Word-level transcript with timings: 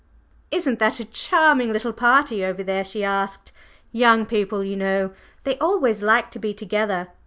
"Isn't 0.49 0.79
that 0.79 0.99
a 0.99 1.05
charming 1.05 1.71
little 1.71 1.93
party 1.93 2.43
over 2.43 2.63
there?" 2.63 2.83
she 2.83 3.03
asked. 3.03 3.51
"Young 3.91 4.25
people, 4.25 4.63
you 4.63 4.75
know! 4.75 5.11
They 5.43 5.59
always 5.59 6.01
like 6.01 6.31
to 6.31 6.39
be 6.39 6.55
together! 6.55 7.09